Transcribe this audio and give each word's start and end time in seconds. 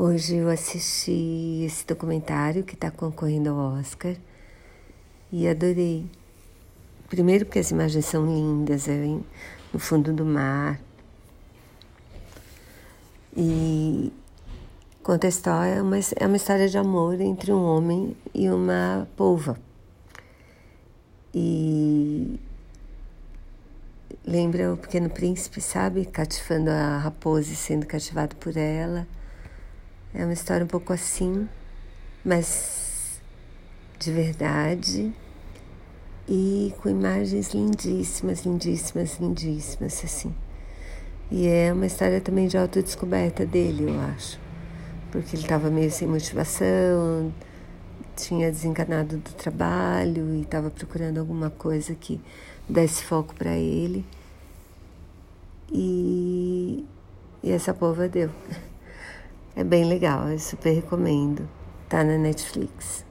Hoje 0.00 0.36
eu 0.36 0.48
assisti 0.48 1.64
esse 1.66 1.84
documentário 1.84 2.62
que 2.62 2.74
está 2.74 2.88
concorrendo 2.88 3.50
ao 3.50 3.80
Oscar 3.80 4.14
e 5.32 5.48
adorei. 5.48 6.08
Primeiro 7.08 7.44
porque 7.44 7.58
as 7.58 7.72
imagens 7.72 8.04
são 8.04 8.24
lindas, 8.24 8.86
é 8.86 8.94
no 9.72 9.80
fundo 9.80 10.12
do 10.12 10.24
mar. 10.24 10.80
E 13.36 14.12
conta 15.02 15.26
a 15.26 15.30
história, 15.30 15.72
é 15.72 15.82
uma, 15.82 15.96
é 15.98 16.26
uma 16.28 16.36
história 16.36 16.68
de 16.68 16.78
amor 16.78 17.20
entre 17.20 17.52
um 17.52 17.64
homem 17.64 18.16
e 18.32 18.48
uma 18.48 19.08
polva. 19.16 19.58
E 21.34 22.38
lembra 24.24 24.74
o 24.74 24.76
Pequeno 24.76 25.10
Príncipe, 25.10 25.60
sabe? 25.60 26.04
Cativando 26.04 26.70
a 26.70 26.98
raposa 26.98 27.52
e 27.52 27.56
sendo 27.56 27.84
cativado 27.84 28.36
por 28.36 28.56
ela. 28.56 29.04
É 30.14 30.24
uma 30.24 30.32
história 30.32 30.64
um 30.64 30.68
pouco 30.68 30.92
assim, 30.92 31.48
mas 32.24 33.20
de 33.98 34.12
verdade 34.12 35.12
e 36.28 36.74
com 36.82 36.88
imagens 36.88 37.54
lindíssimas, 37.54 38.44
lindíssimas, 38.44 39.18
lindíssimas, 39.18 40.04
assim. 40.04 40.34
E 41.30 41.46
é 41.46 41.72
uma 41.72 41.86
história 41.86 42.20
também 42.20 42.46
de 42.46 42.56
autodescoberta 42.56 43.46
dele, 43.46 43.90
eu 43.90 44.00
acho. 44.00 44.38
Porque 45.10 45.36
ele 45.36 45.42
estava 45.42 45.70
meio 45.70 45.90
sem 45.90 46.06
motivação, 46.06 47.32
tinha 48.14 48.50
desencanado 48.50 49.16
do 49.16 49.30
trabalho 49.32 50.34
e 50.34 50.42
estava 50.42 50.70
procurando 50.70 51.18
alguma 51.18 51.48
coisa 51.50 51.94
que 51.94 52.20
desse 52.68 53.02
foco 53.04 53.34
para 53.34 53.56
ele. 53.56 54.04
E, 55.72 56.84
e 57.42 57.50
essa 57.50 57.72
pova 57.72 58.08
deu. 58.08 58.30
É 59.58 59.64
bem 59.64 59.82
legal, 59.86 60.28
eu 60.28 60.38
super 60.38 60.72
recomendo. 60.72 61.48
Tá 61.88 62.04
na 62.04 62.16
Netflix. 62.16 63.04